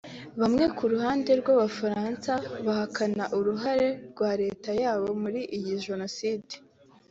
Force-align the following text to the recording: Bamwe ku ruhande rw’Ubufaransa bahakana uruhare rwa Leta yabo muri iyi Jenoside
Bamwe 0.41 0.65
ku 0.77 0.83
ruhande 0.93 1.31
rw’Ubufaransa 1.41 2.31
bahakana 2.65 3.23
uruhare 3.37 3.89
rwa 4.09 4.31
Leta 4.41 4.69
yabo 4.81 5.07
muri 5.21 5.41
iyi 5.57 5.73
Jenoside 5.85 6.53